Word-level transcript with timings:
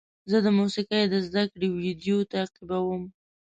زه 0.29 0.37
د 0.45 0.47
موسیقۍ 0.59 1.03
د 1.09 1.15
زده 1.27 1.43
کړې 1.51 1.67
ویډیو 1.79 2.17
تعقیبوم. 2.33 3.03